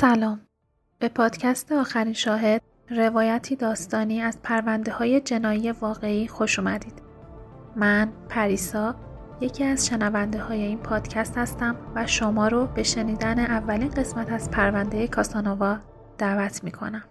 [0.00, 0.40] سلام
[0.98, 7.02] به پادکست آخرین شاهد روایتی داستانی از پرونده های جنایی واقعی خوش اومدید
[7.76, 8.94] من پریسا
[9.40, 14.50] یکی از شنونده های این پادکست هستم و شما رو به شنیدن اولین قسمت از
[14.50, 15.76] پرونده کاسانووا
[16.18, 17.04] دعوت می کنم.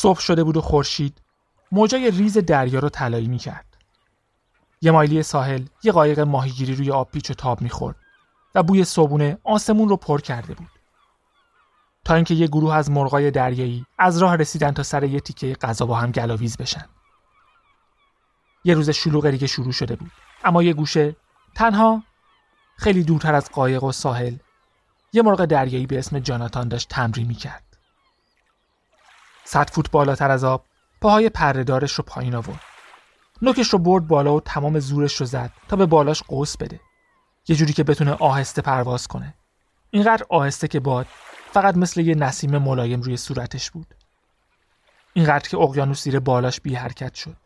[0.00, 1.22] صبح شده بود و خورشید
[1.72, 3.76] موجای ریز دریا رو طلایی می‌کرد.
[4.80, 7.96] یه مایلی ساحل یه قایق ماهیگیری روی آب پیچ و تاب می‌خورد
[8.54, 10.68] و بوی صبونه آسمون رو پر کرده بود.
[12.04, 15.86] تا اینکه یه گروه از مرغای دریایی از راه رسیدن تا سر یه تیکه غذا
[15.86, 16.84] با هم گلاویز بشن.
[18.64, 20.10] یه روز شلوغ دیگه شروع شده بود
[20.44, 21.16] اما یه گوشه
[21.54, 22.02] تنها
[22.76, 24.36] خیلی دورتر از قایق و ساحل
[25.12, 27.69] یه مرغ دریایی به اسم جاناتان داشت تمرین می‌کرد.
[29.52, 30.64] صد فوت بالاتر از آب
[31.00, 32.60] پاهای پردهدارش رو پایین آورد.
[33.42, 36.80] نوکش رو برد بالا و تمام زورش رو زد تا به بالاش قوس بده.
[37.48, 39.34] یه جوری که بتونه آهسته پرواز کنه.
[39.90, 41.06] اینقدر آهسته که باد
[41.52, 43.94] فقط مثل یه نسیم ملایم روی صورتش بود.
[45.12, 47.36] اینقدر که اقیانوس زیر بالاش بی حرکت شد.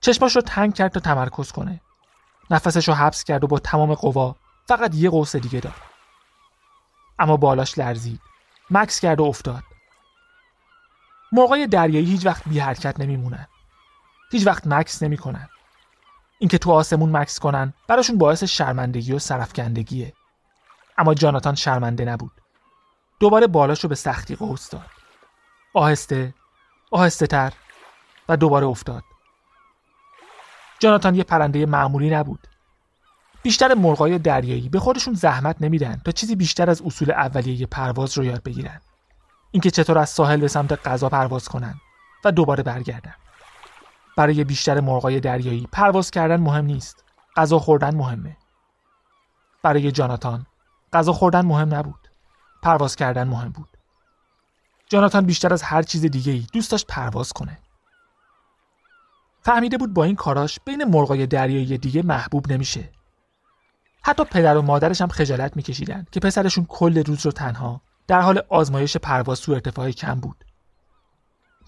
[0.00, 1.80] چشماش رو تنگ کرد تا تمرکز کنه.
[2.50, 4.36] نفسش رو حبس کرد و با تمام قوا
[4.68, 5.74] فقط یه قوس دیگه داد.
[7.18, 8.20] اما بالاش لرزید.
[8.70, 9.62] مکس کرد و افتاد.
[11.32, 13.46] مرغای دریایی هیچ وقت بی حرکت نمیمونن.
[14.30, 15.48] هیچ وقت مکس نمی‌کنن.
[16.38, 20.12] اینکه تو آسمون مکس کنن براشون باعث شرمندگی و سرفکندگیه.
[20.98, 22.32] اما جاناتان شرمنده نبود.
[23.20, 24.90] دوباره بالاشو به سختی قوس داد.
[25.74, 26.34] آهسته،
[26.90, 27.52] آهسته تر
[28.28, 29.02] و دوباره افتاد.
[30.78, 32.46] جاناتان یه پرنده معمولی نبود.
[33.42, 38.24] بیشتر مرغای دریایی به خودشون زحمت نمیدن تا چیزی بیشتر از اصول اولیه پرواز رو
[38.24, 38.80] یاد بگیرن.
[39.52, 41.74] اینکه چطور از ساحل به سمت غذا پرواز کنن
[42.24, 43.14] و دوباره برگردن.
[44.16, 47.04] برای بیشتر مرغای دریایی پرواز کردن مهم نیست.
[47.36, 48.36] غذا خوردن مهمه.
[49.62, 50.46] برای جاناتان
[50.92, 52.08] غذا خوردن مهم نبود.
[52.62, 53.68] پرواز کردن مهم بود.
[54.88, 57.58] جاناتان بیشتر از هر چیز دیگه ای دوست داشت پرواز کنه.
[59.40, 62.90] فهمیده بود با این کاراش بین مرغای دریایی دیگه محبوب نمیشه.
[64.02, 68.42] حتی پدر و مادرش هم خجالت میکشیدن که پسرشون کل روز رو تنها در حال
[68.48, 70.44] آزمایش پرواز تو ارتفاع کم بود.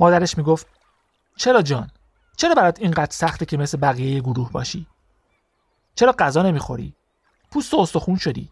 [0.01, 0.67] مادرش می‌گفت
[1.37, 1.91] چرا جان؟
[2.37, 4.87] چرا برات اینقدر سخته که مثل بقیه گروه باشی؟
[5.95, 6.97] چرا غذا نمی‌خوری؟
[7.51, 8.51] پوست و استخون شدی.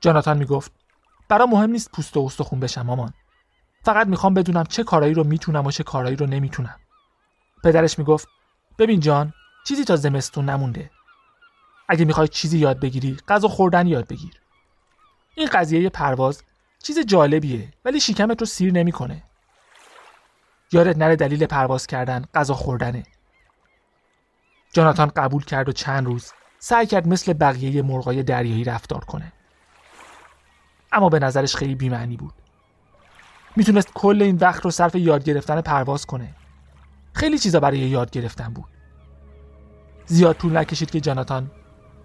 [0.00, 0.72] جاناتان می‌گفت
[1.28, 3.12] برا مهم نیست پوست و استخون بشم مامان.
[3.84, 6.80] فقط می‌خوام بدونم چه کارایی رو می‌تونم و چه کارایی رو نمی‌تونم.
[7.64, 8.28] پدرش می‌گفت
[8.78, 9.32] ببین جان
[9.66, 10.90] چیزی تا زمستون نمونده.
[11.88, 14.41] اگه می‌خوای چیزی یاد بگیری غذا خوردن یاد بگیر.
[15.34, 16.42] این قضیه پرواز
[16.82, 19.22] چیز جالبیه ولی شکمت رو سیر نمی‌کنه.
[20.72, 23.02] یادت نره دلیل پرواز کردن غذا خوردنه.
[24.72, 29.32] جاناتان قبول کرد و چند روز سعی کرد مثل بقیه مرغای دریایی رفتار کنه.
[30.92, 32.34] اما به نظرش خیلی بیمعنی بود.
[33.56, 36.34] می‌تونست کل این وقت رو صرف یاد گرفتن پرواز کنه.
[37.14, 38.68] خیلی چیزا برای یاد گرفتن بود.
[40.06, 41.50] زیاد طول نکشید که جاناتان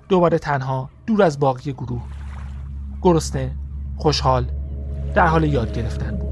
[0.10, 2.17] دوباره تنها دور از باقی گروه
[3.02, 3.56] گرسنه
[3.98, 4.46] خوشحال
[5.16, 6.28] در حال یاد گرفتن بود.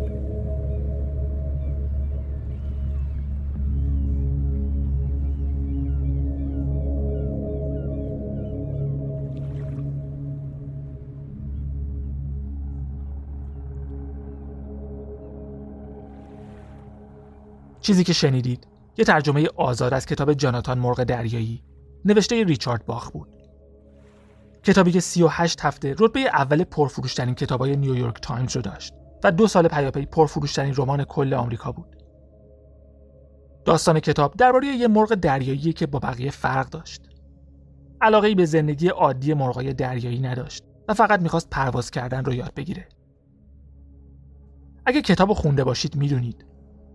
[17.82, 21.64] چیزی که شنیدید یه ترجمه آزاد از کتاب جاناتان مرغ دریایی
[22.06, 23.35] نوشته ریچارد باخ بود.
[24.66, 29.68] کتابی که 38 هفته رتبه اول پرفروشترین کتابای نیویورک تایمز رو داشت و دو سال
[29.68, 31.96] پیاپی پرفروشترین رمان کل آمریکا بود.
[33.66, 37.02] داستان کتاب درباره یه مرغ دریایی که با بقیه فرق داشت.
[38.02, 42.88] علاقه به زندگی عادی مرغای دریایی نداشت و فقط می‌خواست پرواز کردن رو یاد بگیره.
[44.86, 46.46] اگه کتاب خونده باشید می‌دونید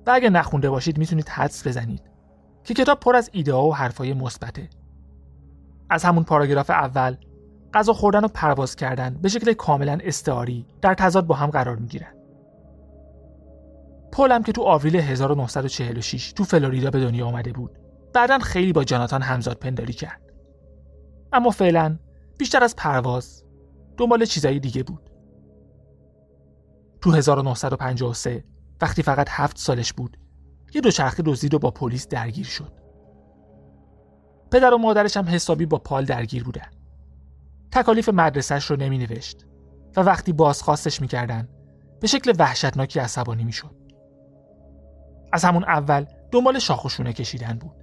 [0.06, 2.02] و اگه نخونده باشید می‌تونید حدس بزنید
[2.64, 4.70] که کتاب پر از ایده و حرفای مثبته.
[5.90, 7.16] از همون پاراگراف اول
[7.74, 11.86] غذا خوردن و پرواز کردن به شکل کاملا استعاری در تضاد با هم قرار می
[11.86, 12.14] گیرن.
[14.12, 17.78] پولم که تو آوریل 1946 تو فلوریدا به دنیا آمده بود.
[18.14, 20.20] بعدا خیلی با جاناتان همزاد پنداری کرد.
[21.32, 21.98] اما فعلا
[22.38, 23.44] بیشتر از پرواز
[23.96, 25.10] دنبال چیزایی دیگه بود.
[27.00, 28.44] تو 1953
[28.80, 30.16] وقتی فقط هفت سالش بود
[30.74, 32.72] یه دوچرخه دزدید و با پلیس درگیر شد.
[34.52, 36.70] پدر و مادرش هم حسابی با پال درگیر بودن.
[37.72, 39.46] تکالیف مدرسهش رو نمی نوشت
[39.96, 41.48] و وقتی بازخواستش می‌کردن
[42.00, 43.74] به شکل وحشتناکی عصبانی می‌شد.
[45.32, 47.76] از همون اول دنبال شاخشونه کشیدن بود.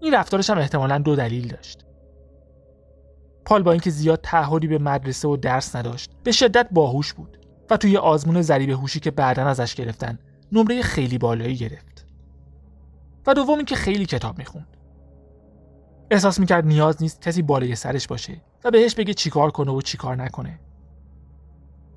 [0.00, 1.86] این رفتارش هم احتمالا دو دلیل داشت.
[3.44, 7.76] پال با اینکه زیاد تعهدی به مدرسه و درس نداشت به شدت باهوش بود و
[7.76, 10.18] توی آزمون ذریب هوشی که بعدا ازش گرفتن
[10.52, 12.06] نمره خیلی بالایی گرفت.
[13.26, 14.76] و دوم اینکه خیلی کتاب می‌خوند.
[16.10, 20.16] احساس می‌کرد نیاز نیست کسی بالای سرش باشه و بهش بگه چیکار کنه و چیکار
[20.16, 20.60] نکنه.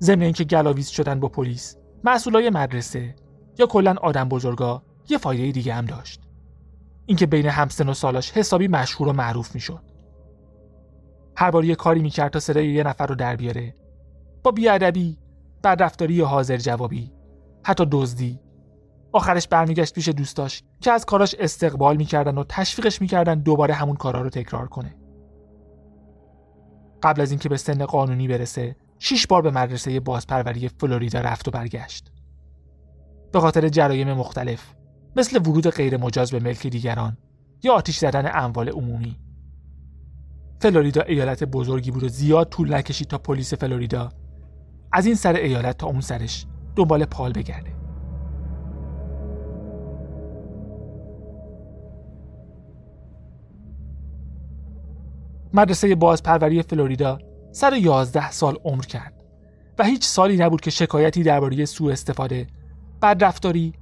[0.00, 3.14] ضمن اینکه گلاویز شدن با پلیس، مسئولای مدرسه
[3.58, 6.20] یا کلا آدم بزرگا یه فایده دیگه هم داشت.
[7.06, 9.82] اینکه بین همسن و سالاش حسابی مشهور و معروف می‌شد.
[11.36, 13.74] هر بار یه کاری می‌کرد تا صدای یه نفر رو در بیاره.
[14.42, 15.18] با بیادبی،
[15.64, 17.12] بدرفتاری یا حاضر جوابی،
[17.62, 18.40] حتی دزدی.
[19.12, 24.22] آخرش برمیگشت پیش دوستاش که از کاراش استقبال می‌کردن و تشویقش می‌کردن دوباره همون کارا
[24.22, 24.94] رو تکرار کنه.
[27.02, 31.50] قبل از اینکه به سن قانونی برسه شیش بار به مدرسه بازپروری فلوریدا رفت و
[31.50, 32.12] برگشت.
[33.32, 34.74] به خاطر جرایم مختلف
[35.16, 37.16] مثل ورود غیر مجاز به ملک دیگران
[37.62, 39.16] یا آتیش زدن اموال عمومی.
[40.60, 44.08] فلوریدا ایالت بزرگی بود و زیاد طول نکشید تا پلیس فلوریدا
[44.92, 46.46] از این سر ایالت تا اون سرش
[46.76, 47.79] دنبال پال بگرده.
[55.54, 57.18] مدرسه بازپروری فلوریدا
[57.52, 59.24] سر یازده سال عمر کرد
[59.78, 62.46] و هیچ سالی نبود که شکایتی درباره سوء استفاده،
[63.02, 63.74] بدرفتاری،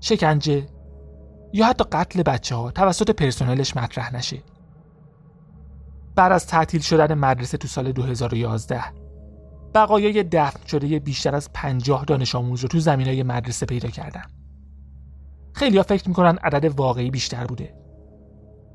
[0.00, 0.66] شکنجه
[1.52, 4.42] یا حتی قتل بچه ها توسط پرسنلش مطرح نشه.
[6.14, 8.82] بعد از تعطیل شدن مدرسه تو سال 2011
[9.74, 14.24] بقایای دفن شده بیشتر از پنجاه دانش آموز رو تو زمین های مدرسه پیدا کردن.
[15.52, 17.74] خیلی ها فکر می‌کنن عدد واقعی بیشتر بوده.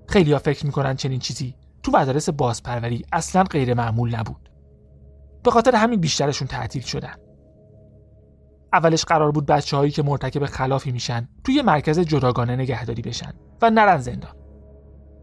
[0.08, 4.50] خیلی ها فکر می‌کنن چنین چیزی تو مدارس بازپروری اصلا غیر معمول نبود.
[5.44, 7.14] به خاطر همین بیشترشون تعطیل شدن.
[8.74, 13.70] اولش قرار بود بچه هایی که مرتکب خلافی میشن توی مرکز جداگانه نگهداری بشن و
[13.70, 14.36] نرن زندان.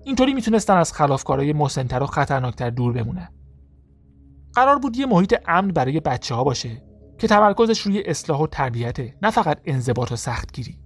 [0.04, 3.28] اینطوری می‌تونستن از خلافکارای مسنتر و خطرناکتر دور بمونن.
[4.54, 6.82] قرار بود یه محیط امن برای بچه ها باشه
[7.18, 10.78] که تمرکزش روی اصلاح و تربیته نه فقط انضباط و سختگیری.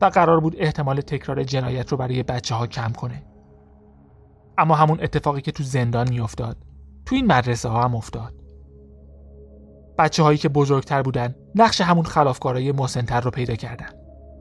[0.00, 3.22] و قرار بود احتمال تکرار جنایت رو برای بچه ها کم کنه.
[4.58, 6.56] اما همون اتفاقی که تو زندان میافتاد.
[7.06, 8.34] تو این مدرسه ها هم افتاد.
[9.98, 13.88] بچه هایی که بزرگتر بودن نقش همون خلافکارای مسنتر رو پیدا کردن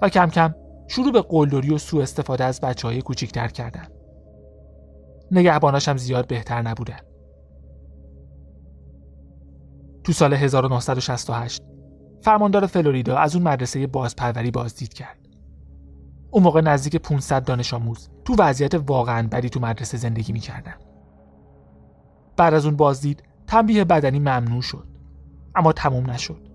[0.01, 0.55] و کم کم
[0.87, 3.87] شروع به قلدری و سوء استفاده از بچه های کوچیکتر کردن.
[5.31, 6.99] نگهباناش هم زیاد بهتر نبودن.
[10.03, 11.61] تو سال 1968
[12.21, 15.19] فرماندار فلوریدا از اون مدرسه بازپروری بازدید کرد.
[16.31, 18.09] اون موقع نزدیک 500 دانش آموز.
[18.25, 20.75] تو وضعیت واقعا بدی تو مدرسه زندگی می‌کردن.
[22.37, 24.87] بعد از اون بازدید تنبیه بدنی ممنوع شد
[25.55, 26.47] اما تموم نشد.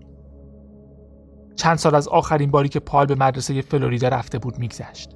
[1.55, 5.15] چند سال از آخرین باری که پال به مدرسه فلوریدا رفته بود میگذشت.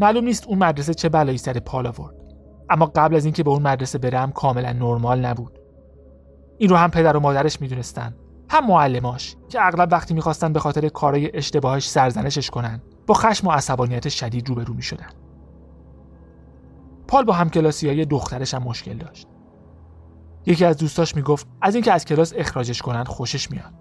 [0.00, 2.14] معلوم نیست اون مدرسه چه بلایی سر پال آورد
[2.70, 5.58] اما قبل از اینکه به اون مدرسه برم کاملا نرمال نبود.
[6.58, 8.14] این رو هم پدر و مادرش می‌دونستن
[8.50, 13.50] هم معلماش که اغلب وقتی می‌خواستن به خاطر کارای اشتباهش سرزنشش کنن با خشم و
[13.50, 15.08] عصبانیت شدید روبرو می شدن.
[17.08, 19.28] پال با همکلاسی های دخترش هم مشکل داشت.
[20.46, 23.74] یکی از دوستاش می‌گفت از اینکه از کلاس اخراجش کنن خوشش میاد.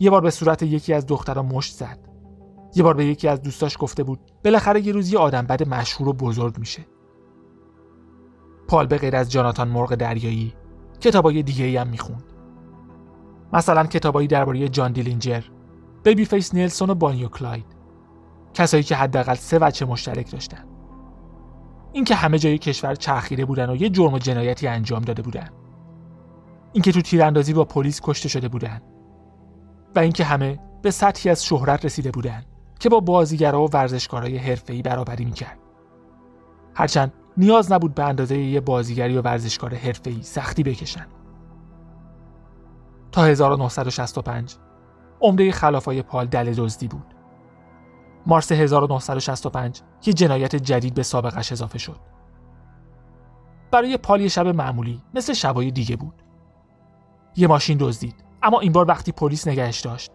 [0.00, 1.98] یه بار به صورت یکی از دخترها مشت زد.
[2.74, 6.08] یه بار به یکی از دوستاش گفته بود بالاخره یه روز یه آدم بد مشهور
[6.08, 6.86] و بزرگ میشه.
[8.68, 10.54] پال به غیر از جاناتان مرغ دریایی
[11.00, 12.32] کتابای دیگه ای هم می‌خوند.
[13.52, 15.42] مثلا کتابایی درباره جان دیلینجر،
[16.02, 17.66] بیبی فیس نیلسون و بانی و کلاید.
[18.54, 20.73] کسایی که حداقل سه وجه مشترک داشتن
[21.94, 25.48] اینکه همه جای کشور چرخیده بودن و یه جرم و جنایتی انجام داده بودن.
[26.72, 28.80] اینکه تو تیراندازی با پلیس کشته شده بودن.
[29.96, 32.44] و اینکه همه به سطحی از شهرت رسیده بودن
[32.80, 35.58] که با بازیگرا و ورزشکارای حرفه‌ای برابری می‌کرد.
[36.74, 41.06] هرچند نیاز نبود به اندازه یه بازیگری و ورزشکار حرفه‌ای سختی بکشن.
[43.12, 44.56] تا 1965
[45.20, 47.13] عمده خلافای پال دل دزدی بود.
[48.26, 52.00] مارس 1965 یه جنایت جدید به سابقش اضافه شد.
[53.70, 56.22] برای پالی شب معمولی مثل شبای دیگه بود.
[57.36, 60.10] یه ماشین دزدید اما این بار وقتی پلیس نگهش داشت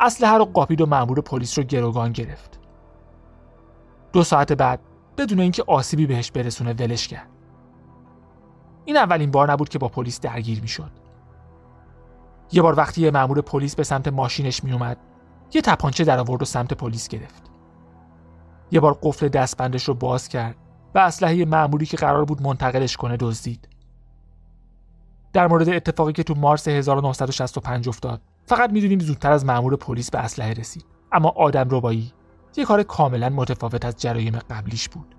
[0.00, 2.60] اسلحه رو قاپید و مأمور پلیس رو گروگان گرفت
[4.12, 4.80] دو ساعت بعد
[5.18, 7.28] بدون اینکه آسیبی بهش برسونه ولش کرد
[8.84, 10.90] این اولین بار نبود که با پلیس درگیر می‌شد
[12.52, 14.96] یه بار وقتی یه مأمور پلیس به سمت ماشینش میومد
[15.52, 17.50] یه تپانچه در آورد و سمت پلیس گرفت.
[18.70, 20.56] یه بار قفل دستبندش رو باز کرد
[20.94, 23.68] و اسلحه مأموری که قرار بود منتقلش کنه دزدید.
[25.32, 30.18] در مورد اتفاقی که تو مارس 1965 افتاد فقط می‌دونیم زودتر از مأمور پلیس به
[30.18, 30.84] اسلحه رسید.
[31.12, 32.12] اما آدم ربایی
[32.56, 35.14] یه کار کاملا متفاوت از جرایم قبلیش بود.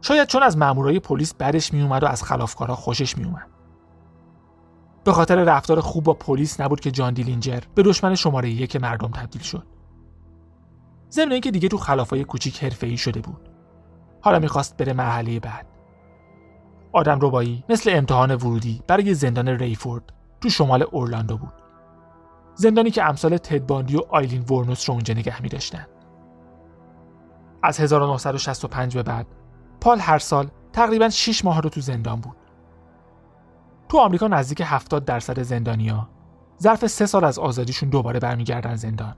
[0.00, 3.53] شاید چون از مامورای پلیس بدش میومد و از خلافکارا خوشش میومد
[5.04, 9.08] به خاطر رفتار خوب با پلیس نبود که جان دیلینجر به دشمن شماره یک مردم
[9.08, 9.66] تبدیل شد
[11.10, 13.48] ضمن اینکه دیگه تو خلافای کوچیک حرفه‌ای شده بود
[14.20, 15.66] حالا می‌خواست بره مرحله بعد
[16.92, 21.52] آدم ربایی مثل امتحان ورودی برای زندان ریفورد تو شمال اورلاندو بود
[22.54, 25.86] زندانی که امثال تدباندی و آیلین ورنوس رو اونجا نگه می داشتن.
[27.62, 29.26] از 1965 به بعد
[29.80, 32.36] پال هر سال تقریبا 6 ماه رو تو زندان بود.
[33.94, 36.08] تو آمریکا نزدیک 70 درصد زندانیا
[36.62, 39.16] ظرف سه سال از آزادیشون دوباره برمیگردن زندان.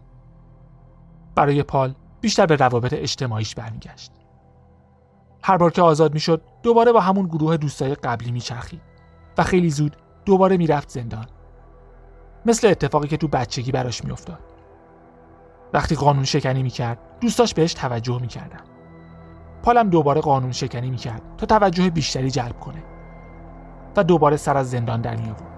[1.35, 4.12] برای پال بیشتر به روابط اجتماعیش برمیگشت.
[5.42, 8.80] هر بار که آزاد می‌شد دوباره با همون گروه دوستای قبلی میچرخید
[9.38, 11.26] و خیلی زود دوباره می‌رفت زندان.
[12.47, 14.40] مثل اتفاقی که تو بچگی براش میافتاد.
[15.73, 18.61] وقتی قانون شکنی می‌کرد دوستاش بهش توجه می‌کردن.
[19.62, 22.95] پالم دوباره قانون شکنی می‌کرد تا توجه بیشتری جلب کنه
[23.96, 25.56] و دوباره سر از زندان در می آورد.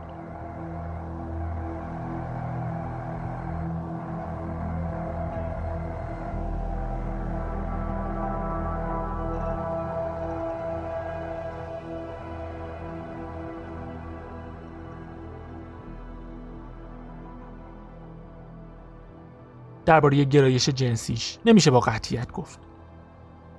[19.86, 22.60] درباره گرایش جنسیش نمیشه با قطعیت گفت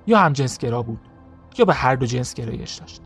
[0.07, 0.99] یا هم گرا بود
[1.57, 3.01] یا به هر دو جنس گرایش داشت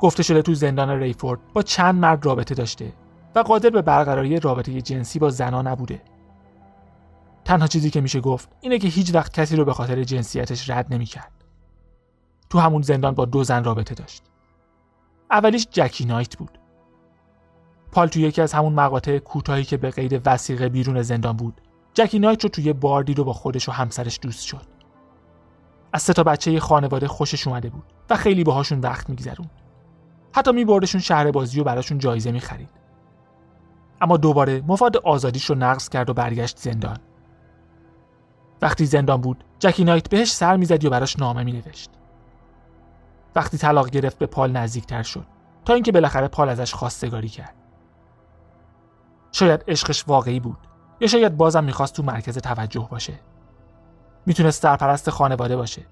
[0.00, 2.92] گفته شده تو زندان ریفورد با چند مرد رابطه داشته
[3.34, 6.02] و قادر به برقراری رابطه جنسی با زنا نبوده
[7.44, 10.94] تنها چیزی که میشه گفت اینه که هیچ وقت کسی رو به خاطر جنسیتش رد
[10.94, 11.32] نمی‌کرد.
[12.50, 14.22] تو همون زندان با دو زن رابطه داشت.
[15.30, 16.58] اولیش جکی نایت بود.
[17.92, 21.60] پال توی یکی از همون مقاطع کوتاهی که به قید وسیقه بیرون زندان بود
[21.94, 24.66] جکی نایت رو توی بار دید و با خودش و همسرش دوست شد
[25.92, 29.50] از سه تا بچه خانواده خوشش اومده بود و خیلی باهاشون وقت میگذرون
[30.32, 32.70] حتی میبردشون شهر بازی و براشون جایزه می‌خرید.
[34.00, 36.98] اما دوباره مفاد آزادیش رو نقض کرد و برگشت زندان.
[38.62, 41.90] وقتی زندان بود جکی نایت بهش سر می‌زد و براش نامه مینوشت.
[43.34, 45.26] وقتی طلاق گرفت به پال نزدیکتر شد
[45.64, 47.54] تا اینکه بالاخره پال ازش خواستگاری کرد.
[49.32, 50.58] شاید عشقش واقعی بود
[51.00, 53.20] یا شاید بازم می‌خواست تو مرکز توجه باشه.
[54.26, 55.86] می‌تونست سرپرست خانواده باشه.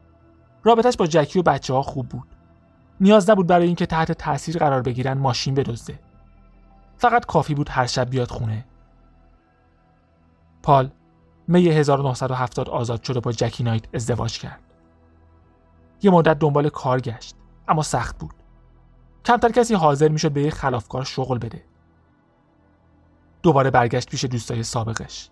[0.65, 2.38] رابطش با جکی و بچه ها خوب بود.
[3.01, 5.99] نیاز نبود برای اینکه تحت تاثیر قرار بگیرن ماشین بدزده.
[6.97, 8.65] فقط کافی بود هر شب بیاد خونه.
[10.63, 10.91] پال
[11.49, 14.61] می 1970 آزاد شده با جکی نایت ازدواج کرد.
[16.03, 17.37] یه مدت دنبال کار گشت
[17.69, 18.35] اما سخت بود.
[19.25, 21.65] کمتر کسی حاضر می‌شد به یه خلافکار شغل بده.
[23.43, 25.31] دوباره برگشت پیش دوستای سابقش.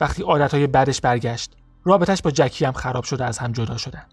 [0.00, 4.04] وقتی عادتهای بعدش برگشت رابطش با جکی هم خراب شده از هم جدا شدن.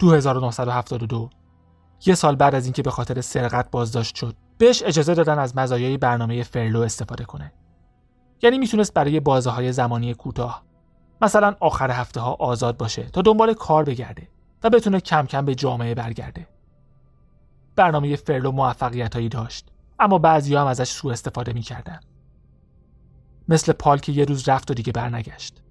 [0.00, 1.30] 2972
[2.06, 5.96] یه سال بعد از اینکه به خاطر سرقت بازداشت شد بهش اجازه دادن از مزایای
[5.96, 7.52] برنامه فرلو استفاده کنه.
[8.42, 10.64] یعنی می‌تونست برای بازه های زمانی کوتاه
[11.22, 14.28] مثلا آخر هفته ها آزاد باشه تا دنبال کار بگرده
[14.62, 16.46] و بتونه کم کم به جامعه برگرده.
[17.76, 19.66] برنامه فرلو موفقیت هایی داشت
[19.98, 22.00] اما بعضی هم ازش سوء استفاده می‌کردن.
[23.48, 25.62] مثل پال که یه روز رفت و دیگه برنگشت.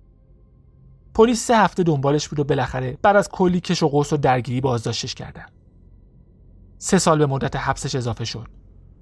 [1.20, 4.62] پلیس سه هفته دنبالش بود و بالاخره بعد از کلی کش و قوس و درگیری
[4.62, 5.46] بازداشتش کردن.
[6.78, 8.48] سه سال به مدت حبسش اضافه شد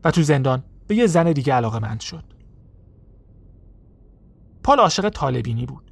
[0.04, 2.24] و تو زندان به یه زن دیگه علاقه مند شد.
[4.64, 5.92] پال عاشق طالبینی بود.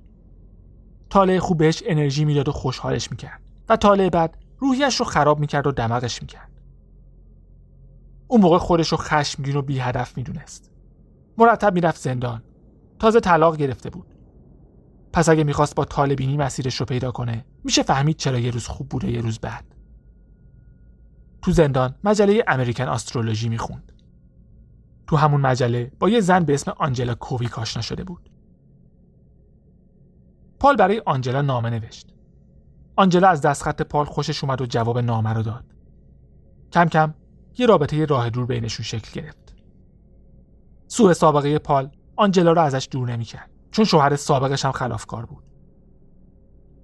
[1.10, 5.68] طالع خوب بهش انرژی می‌داد و خوشحالش می‌کرد و طالع بعد روحیش رو خراب می‌کرد
[5.68, 6.52] و دماغش می‌کرد.
[8.28, 10.72] اون موقع خودش رو خشمگین و بی هدف می‌دونست.
[11.38, 12.44] مرتب می‌رفت زندان.
[13.00, 14.15] تازه طلاق گرفته بود.
[15.16, 18.90] پس اگه می‌خواست با طالبینی مسیرش رو پیدا کنه میشه فهمید چرا یه روز خوب
[18.90, 19.64] بوده یه روز بد.
[21.42, 23.92] تو زندان مجله امریکن آسترولوژی می‌خوند.
[25.08, 28.30] تو همون مجله با یه زن به اسم آنجلا کوویک آشنا شده بود.
[30.60, 32.14] پال برای آنجلا نامه نوشت.
[32.96, 35.66] آنجلا از دستخط پال خوشش اومد و جواب نامه رو داد.
[36.72, 37.14] کم کم
[37.58, 39.56] یه رابطه راه دور بینشون شکل گرفت.
[40.88, 43.55] سوء سابقه پال آنجلا را ازش دور نمی‌کرد.
[43.76, 45.44] چون شوهر سابقش هم خلافکار بود.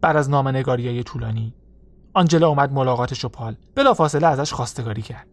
[0.01, 1.55] بعد از نام های طولانی
[2.13, 3.55] آنجلا اومد ملاقاتش و پال.
[3.75, 5.27] بلافاصله ازش خواستگاری کرد.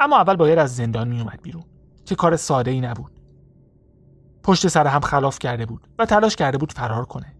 [0.00, 1.64] اما اول باید از زندان میومد بیرون
[2.04, 3.20] که کار ساده ای نبود.
[4.42, 7.36] پشت سر هم خلاف کرده بود و تلاش کرده بود فرار کنه.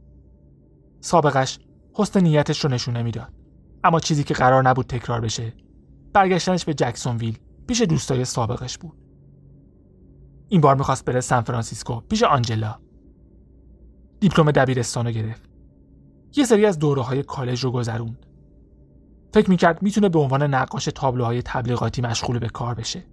[1.01, 1.59] سابقش
[1.95, 3.33] حسن نیتش رو نشونه می‌داد
[3.85, 5.53] اما چیزی که قرار نبود تکرار بشه
[6.13, 9.08] برگشتنش به جکسونویل پیش دوستای سابقش بود.
[10.49, 12.75] این بار می‌خواست بره سان فرانسیسکو پیش آنجلا.
[14.21, 15.49] دیپلم دبیرستان رو گرفت.
[16.37, 18.27] یه سری از دوره های کالج رو گذروند.
[19.35, 23.05] فکر می‌کرد می‌تونه به عنوان نقاش تابلوهای تبلیغاتی مشغول به کار بشه.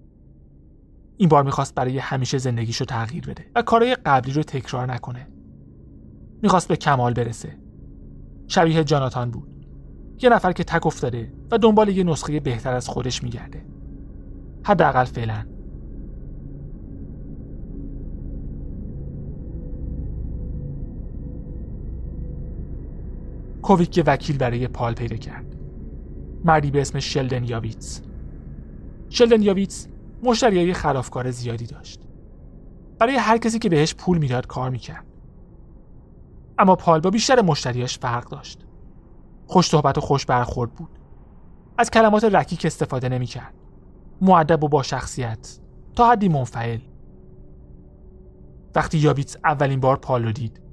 [1.17, 5.27] این بار می‌خواست برای همیشه زندگیشو تغییر بده و کارهای قبلی رو تکرار نکنه.
[6.41, 7.57] می‌خواست به کمال برسه.
[8.47, 9.65] شبیه جاناتان بود.
[10.21, 13.65] یه نفر که تک افتاده و دنبال یه نسخه بهتر از خودش میگرده.
[14.63, 15.54] حداقل فعلا.
[23.65, 25.55] کوویک وکیل برای پال پیدا کرد.
[26.43, 28.01] مردی به اسم شلدن یاویتس.
[29.09, 29.87] شلدن یاویتس
[30.23, 32.01] مشتریای خلافکار زیادی داشت.
[32.99, 35.05] برای هر کسی که بهش پول می‌داد کار می‌کرد.
[36.59, 38.65] اما پال با بیشتر مشتریاش فرق داشت.
[39.47, 40.99] خوش صحبت و خوش برخورد بود.
[41.77, 43.53] از کلمات رکیک استفاده نمی‌کرد.
[44.21, 45.59] معدب و با شخصیت.
[45.95, 46.79] تا حدی منفعل.
[48.75, 50.64] وقتی یابیتس اولین بار پال رو دید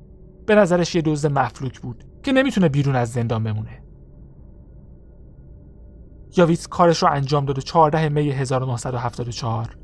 [0.47, 3.83] به نظرش یه دزد مفلوک بود که نمی‌تونه بیرون از زندان بمونه.
[6.37, 9.77] یاویتس کارش رو انجام داد و 14 می 1974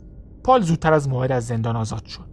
[0.45, 2.29] پال زودتر از موعد از زندان آزاد شد.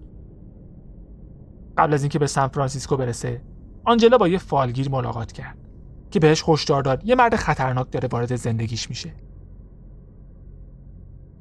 [1.78, 3.42] قبل از اینکه به سان فرانسیسکو برسه
[3.84, 5.58] آنجلا با یه فالگیر ملاقات کرد
[6.12, 9.14] که بهش هشدار داد یه مرد خطرناک داره وارد زندگیش میشه.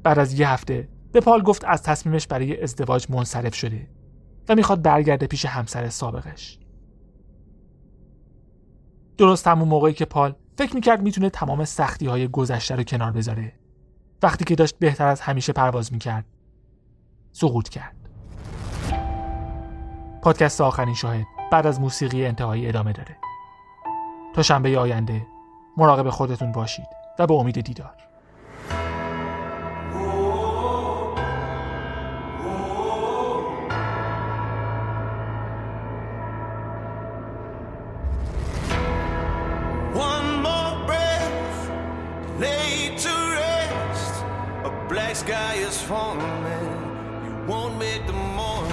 [0.02, 3.88] بعد از یه هفته به پال گفت از تصمیمش برای ازدواج منصرف شده
[4.48, 6.58] و می‌خواد برگرده پیش همسر سابقش.
[9.18, 13.52] درست همون موقعی که پال فکر می‌کرد می‌تونه تمام سختی های گذشته رو کنار بذاره.
[14.22, 16.24] وقتی که داشت بهتر از همیشه پرواز می‌کرد
[17.32, 17.96] سقوط کرد.
[20.22, 23.16] پادکست آخرین شاهد بعد از موسیقی انتهایی ادامه داره.
[24.34, 25.26] تا شنبه آینده
[25.76, 26.86] مراقب خودتون باشید
[27.18, 27.94] و به امید دیدار.
[47.84, 48.63] make the morning.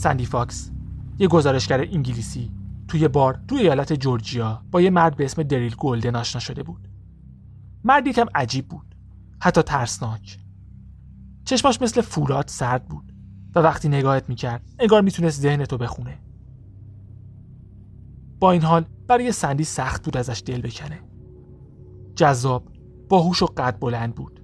[0.00, 0.70] سندی فاکس
[1.18, 2.52] یه گزارشگر انگلیسی
[2.88, 6.88] توی بار توی ایالت جورجیا با یه مرد به اسم دریل گلدن آشنا شده بود.
[7.84, 8.94] مرد یکم عجیب بود
[9.40, 10.38] حتی ترسناک.
[11.44, 13.12] چشماش مثل فولاد سرد بود
[13.54, 16.18] و وقتی نگاهت می‌کرد انگار می‌تونست ذهنتو بخونه.
[18.40, 21.00] با این حال برای سندی سخت بود ازش دل بکنه.
[22.16, 22.68] جذاب
[23.08, 24.40] باهوش و قد بلند بود.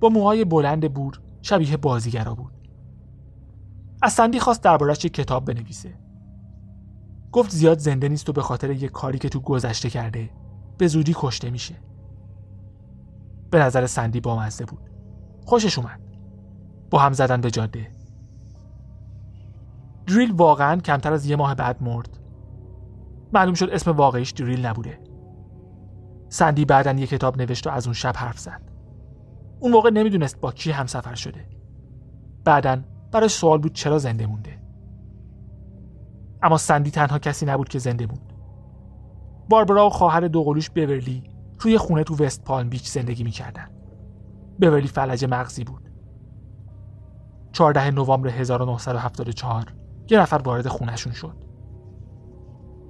[0.00, 2.55] با موهای بلند بور شبیه بازیگرا بود.
[4.02, 5.94] از سندی خواست دربارهش یک کتاب بنویسه.
[7.32, 10.30] گفت زیاد زنده نیست و به خاطر یک کاری که تو گذشته کرده
[10.78, 11.74] به زودی کشته میشه.
[13.50, 14.90] به نظر سندی بامزه بود.
[15.44, 16.00] خوشش اومد.
[16.90, 17.90] با هم زدن به جاده.
[20.06, 22.18] دریل واقعا کمتر از یه ماه بعد مرد.
[23.32, 25.00] معلوم شد اسم واقعیش دریل نبوده.
[26.28, 28.62] سندی بعدا یه کتاب نوشت و از اون شب حرف زد.
[29.60, 31.48] اون موقع نمی‌دونست با کی همسفر شده.
[32.44, 32.82] بعدا
[33.16, 34.58] براش سوال بود چرا زنده مونده.
[36.42, 38.32] اما سندی تنها کسی نبود که زنده بود
[39.48, 41.22] باربرا و خواهر دوقلوش بورلی
[41.60, 43.70] روی خونه تو وست پالم بیچ زندگی می‌کردن.
[44.60, 45.90] بورلی فلج مغزی بود.
[47.52, 49.74] 14 نوامبر 1974
[50.10, 51.36] یه نفر وارد خونهشون شد.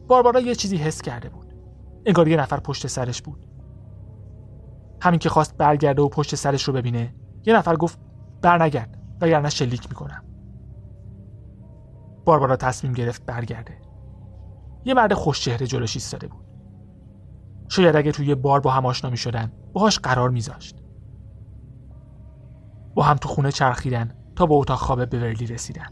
[0.09, 1.55] باربارا یه چیزی حس کرده بود.
[2.07, 3.47] انگار یه نفر پشت سرش بود.
[5.03, 7.99] همین که خواست برگرده و پشت سرش رو ببینه یه نفر گفت
[8.43, 9.06] برنگرد.
[9.21, 10.25] وگرنه شلیک می‌کنم.
[12.25, 13.79] باربارا تصمیم گرفت برگرده.
[14.85, 16.45] یه مرد خوشچهره جلوش ایستاده بود.
[17.69, 20.83] شاید اگه توی بار با هم آشنا می شدن باهاش قرار میذاشت.
[22.95, 25.87] با هم تو خونه چرخیدن تا به اتاق خواب بورلی رسیدن.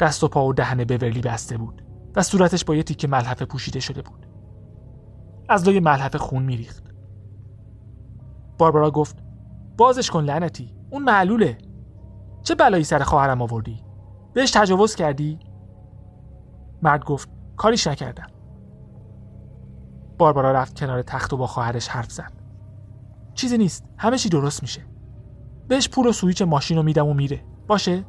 [0.00, 1.82] دست و پا و دهن بورلی بسته بود
[2.16, 4.26] و صورتش با یه تیکه ملحفه پوشیده شده بود.
[5.48, 6.94] از لای ملحفه خون میریخت.
[8.58, 9.16] باربارا گفت
[9.76, 10.77] بازش کن لعنتی.
[10.90, 11.58] اون معلوله.
[12.42, 13.84] چه بلایی سر خواهرم آوردی؟
[14.32, 15.38] بهش تجاوز کردی؟
[16.82, 18.26] مرد گفت کاریش نکردم.
[20.18, 22.32] باربارا رفت کنار تخت و با خواهرش حرف زد.
[23.34, 24.82] چیزی نیست همه چی درست میشه.
[25.68, 27.44] بهش پول و سویچ ماشین رو میدم و میره.
[27.66, 28.04] باشه؟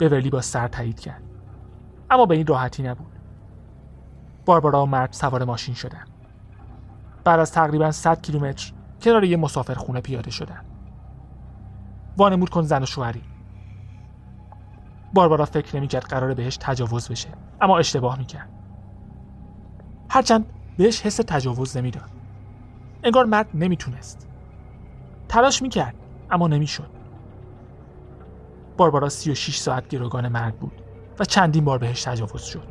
[0.00, 1.22] بورلی با سر تایید کرد.
[2.10, 3.12] اما به این راحتی نبود.
[4.46, 6.04] باربارا و مرد سوار ماشین شدن.
[7.24, 10.64] بعد از تقریبا 100 کیلومتر کنار یه مسافرخونه پیاده شدن.
[12.16, 13.22] وانمود کن زن و شوهری.
[15.14, 17.28] باربارا فکر نمی‌کرد قرار بهش تجاوز بشه
[17.60, 18.48] اما اشتباه می‌کرد.
[20.10, 20.46] هرچند
[20.76, 22.10] بهش حس تجاوز نمی‌داد.
[23.04, 24.28] انگار مرد نمی‌تونست.
[25.28, 25.94] تلاش می‌کرد
[26.30, 26.90] اما نمی‌شد.
[28.76, 30.82] باربارا 36 ساعت گروگان مرد بود
[31.18, 32.68] و چندین بار بهش تجاوز شد.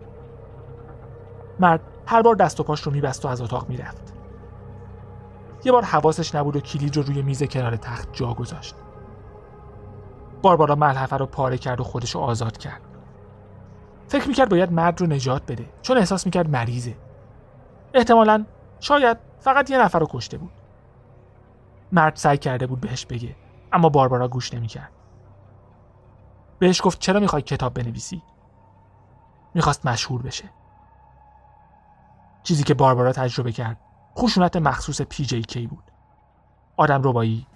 [1.60, 4.14] مرد هر بار دست و پاش رو میبست و از اتاق می‌رفت.
[5.66, 8.76] یه بار حواسش نبود و کلید رو روی میز کنار تخت جا گذاشت.
[10.42, 12.82] باربارا ملحفه رو پاره کرد و خودش رو آزاد کرد.
[14.08, 16.98] فکر می‌کرد باید مرد رو نجات بده چون احساس می‌کرد مریضه.
[17.94, 18.46] احتمالا
[18.80, 20.52] شاید فقط یه نفر رو کشته بود.
[21.92, 23.36] مرد سعی کرده بود بهش بگه
[23.74, 24.92] اما باربارا گوش نمی‌کرد.
[26.60, 28.24] بهش گفت چرا می‌خوای کتاب بنویسی؟
[29.54, 30.50] می‌خواست مشهور بشه.
[32.44, 33.78] چیزی که باربارا تجربه کرد
[34.18, 35.84] خشونت مخصوص پی جی کی بود.
[36.78, 37.48] آدم ربایی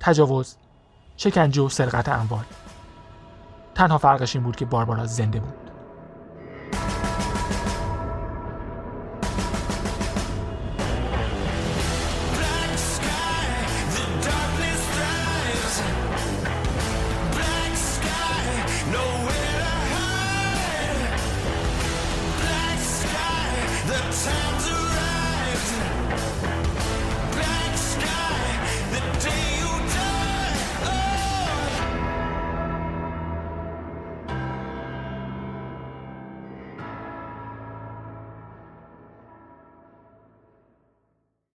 [0.00, 0.56] تجاوز
[1.16, 2.44] شکنجه و سرقت اموال.
[3.74, 5.61] تنها فرقش این بود که باربارا زنده بود.